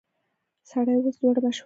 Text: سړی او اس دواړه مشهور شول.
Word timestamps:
سړی 0.69 0.93
او 0.95 1.03
اس 1.09 1.15
دواړه 1.21 1.39
مشهور 1.45 1.51
شول. 1.55 1.59